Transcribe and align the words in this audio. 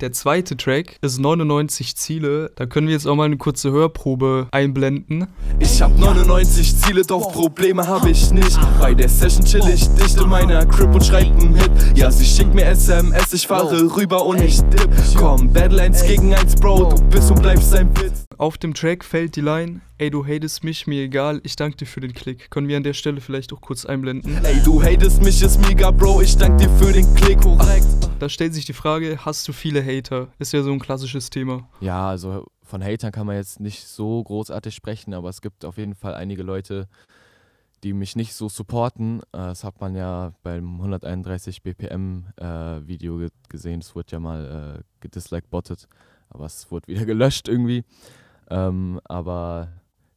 Der 0.00 0.12
zweite 0.12 0.56
Track 0.56 0.96
ist 1.00 1.18
99 1.18 1.96
Ziele. 1.96 2.52
Da 2.54 2.66
können 2.66 2.86
wir 2.86 2.94
jetzt 2.94 3.06
auch 3.08 3.16
mal 3.16 3.24
eine 3.24 3.36
kurze 3.36 3.72
Hörprobe 3.72 4.46
einblenden. 4.52 5.26
Ich 5.58 5.82
hab 5.82 5.98
99 5.98 6.76
Ziele, 6.76 7.02
doch 7.02 7.32
Probleme 7.32 7.84
hab 7.84 8.06
ich 8.06 8.30
nicht. 8.30 8.56
Bei 8.78 8.94
der 8.94 9.08
Session 9.08 9.44
chill 9.44 9.68
ich 9.68 9.88
dicht 9.88 10.16
in 10.20 10.28
meiner 10.28 10.64
Crib 10.66 10.94
und 10.94 11.04
schreib 11.04 11.26
einen 11.26 11.56
Hit. 11.56 11.70
Ja, 11.96 12.12
sie 12.12 12.24
schickt 12.24 12.54
mir 12.54 12.66
SMS, 12.66 13.32
ich 13.32 13.44
fahre 13.48 13.96
rüber 13.96 14.24
und 14.24 14.40
ich 14.40 14.60
dip. 14.60 14.88
Komm, 15.16 15.52
Battle 15.52 15.82
1 15.82 16.04
gegen 16.04 16.32
1, 16.32 16.54
Bro, 16.56 16.94
du 16.94 17.02
bist 17.08 17.32
und 17.32 17.42
bleibst 17.42 17.74
ein 17.74 17.90
Witz. 17.98 18.24
Auf 18.36 18.56
dem 18.56 18.74
Track 18.74 19.04
fällt 19.04 19.34
die 19.34 19.40
Line, 19.40 19.80
ey 19.98 20.10
du 20.10 20.24
hatest 20.24 20.62
mich, 20.62 20.86
mir 20.86 21.02
egal, 21.02 21.40
ich 21.42 21.56
danke 21.56 21.78
dir 21.78 21.86
für 21.86 21.98
den 21.98 22.14
Klick. 22.14 22.50
Können 22.50 22.68
wir 22.68 22.76
an 22.76 22.84
der 22.84 22.92
Stelle 22.92 23.20
vielleicht 23.20 23.52
auch 23.52 23.60
kurz 23.60 23.84
einblenden? 23.84 24.38
Ey, 24.44 24.60
du 24.64 24.80
hatest 24.80 25.24
mich, 25.24 25.42
ist 25.42 25.60
mega, 25.66 25.90
Bro, 25.90 26.20
ich 26.20 26.36
danke 26.36 26.66
dir 26.66 26.70
für 26.78 26.92
den 26.92 27.12
Klick. 27.16 27.40
Korrekt. 27.40 27.97
Da 28.18 28.28
stellt 28.28 28.52
sich 28.52 28.64
die 28.64 28.72
Frage, 28.72 29.24
hast 29.24 29.46
du 29.46 29.52
viele 29.52 29.84
Hater? 29.84 30.28
Ist 30.40 30.52
ja 30.52 30.62
so 30.62 30.72
ein 30.72 30.80
klassisches 30.80 31.30
Thema. 31.30 31.68
Ja, 31.80 32.08
also 32.08 32.46
von 32.64 32.82
Hatern 32.82 33.12
kann 33.12 33.26
man 33.28 33.36
jetzt 33.36 33.60
nicht 33.60 33.86
so 33.86 34.22
großartig 34.24 34.74
sprechen, 34.74 35.14
aber 35.14 35.28
es 35.28 35.40
gibt 35.40 35.64
auf 35.64 35.78
jeden 35.78 35.94
Fall 35.94 36.14
einige 36.14 36.42
Leute, 36.42 36.88
die 37.84 37.92
mich 37.92 38.16
nicht 38.16 38.34
so 38.34 38.48
supporten. 38.48 39.20
Äh, 39.32 39.38
Das 39.38 39.62
hat 39.62 39.80
man 39.80 39.94
ja 39.94 40.32
beim 40.42 40.74
131 40.80 41.62
BPM 41.62 42.26
äh, 42.36 42.44
Video 42.86 43.18
ge 43.18 43.28
gesehen. 43.48 43.80
Es 43.80 43.94
wurde 43.94 44.10
ja 44.10 44.18
mal 44.18 44.80
äh, 44.80 44.82
gedisliked-bottet, 44.98 45.86
aber 46.28 46.46
es 46.46 46.68
wurde 46.72 46.88
wieder 46.88 47.04
gelöscht 47.06 47.46
irgendwie. 47.46 47.84
Ähm, 48.50 49.00
aber 49.04 49.68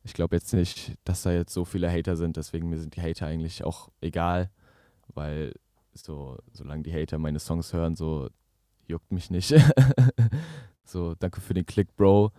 ich 0.04 0.14
glaube 0.14 0.36
jetzt 0.36 0.54
nicht, 0.56 0.96
dass 1.04 1.22
da 1.22 1.32
jetzt 1.32 1.54
so 1.54 1.66
viele 1.66 1.92
Hater 1.92 2.16
sind. 2.16 2.36
Deswegen 2.36 2.68
mir 2.68 2.80
sind 2.80 2.96
die 2.96 3.02
Hater 3.04 3.28
eigentlich 3.28 3.64
auch 3.64 3.90
egal, 4.02 4.50
weil 5.14 5.54
so 5.94 6.38
solange 6.54 6.84
die 6.84 6.94
Hater 6.94 7.18
meine 7.18 7.40
Songs 7.40 7.74
hören, 7.74 7.96
so 7.96 8.30
juckt 8.88 9.12
mich 9.12 9.30
nicht. 9.30 9.54
so 10.86 11.16
danke 11.16 11.42
für 11.42 11.54
den 11.54 11.66
Klick, 11.66 11.96
Bro. 11.96 12.32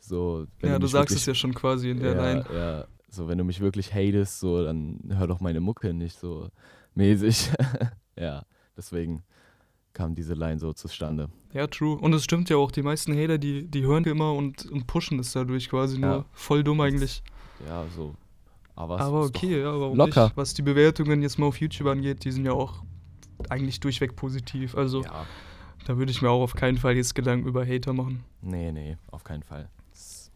So, 0.00 0.46
wenn 0.60 0.70
ja, 0.70 0.78
du 0.78 0.86
sagst 0.86 1.10
wirklich- 1.10 1.20
es 1.22 1.26
ja 1.26 1.34
schon 1.34 1.54
quasi 1.54 1.90
in 1.90 2.00
der 2.00 2.14
ja, 2.14 2.22
Line. 2.22 2.44
Ja, 2.52 2.84
so 3.10 3.28
wenn 3.28 3.38
du 3.38 3.44
mich 3.44 3.60
wirklich 3.60 3.92
hatest, 3.92 4.40
so 4.40 4.62
dann 4.64 5.00
hör 5.10 5.26
doch 5.26 5.40
meine 5.40 5.60
Mucke 5.60 5.92
nicht 5.92 6.18
so 6.18 6.48
mäßig. 6.94 7.50
ja, 8.16 8.42
deswegen 8.76 9.22
kam 9.92 10.14
diese 10.14 10.34
Line 10.34 10.58
so 10.58 10.72
zustande. 10.72 11.28
Ja, 11.52 11.66
true. 11.66 11.96
Und 11.98 12.12
es 12.12 12.24
stimmt 12.24 12.50
ja 12.50 12.56
auch, 12.56 12.70
die 12.70 12.82
meisten 12.82 13.12
Hater, 13.18 13.38
die, 13.38 13.66
die 13.66 13.82
hören 13.82 14.04
immer 14.04 14.34
und, 14.34 14.66
und 14.66 14.86
pushen 14.86 15.18
es 15.18 15.32
dadurch 15.32 15.68
quasi 15.68 16.00
Ja. 16.00 16.08
nur. 16.08 16.24
Voll 16.32 16.62
dumm 16.62 16.80
eigentlich. 16.80 17.22
Ja, 17.66 17.84
so. 17.96 18.14
Aber, 18.76 19.00
Aber 19.00 19.22
okay, 19.24 19.60
ja, 19.60 19.72
warum 19.80 19.96
locker. 19.96 20.24
nicht? 20.26 20.36
Was 20.36 20.54
die 20.54 20.62
Bewertungen 20.62 21.20
jetzt 21.20 21.38
mal 21.38 21.46
auf 21.46 21.60
YouTube 21.60 21.88
angeht, 21.88 22.24
die 22.24 22.30
sind 22.30 22.44
ja 22.44 22.52
auch 22.52 22.84
eigentlich 23.50 23.80
durchweg 23.80 24.16
positiv. 24.16 24.76
Also 24.76 25.02
Ja, 25.02 25.26
da 25.86 25.96
würde 25.96 26.10
ich 26.10 26.22
mir 26.22 26.30
auch 26.30 26.42
auf 26.42 26.54
keinen 26.54 26.78
Fall 26.78 26.96
jetzt 26.96 27.14
Gedanken 27.14 27.46
über 27.48 27.66
Hater 27.66 27.92
machen. 27.92 28.24
nee, 28.42 28.72
nee, 28.72 28.96
auf 29.10 29.24
keinen 29.24 29.42
Fall. 29.42 29.68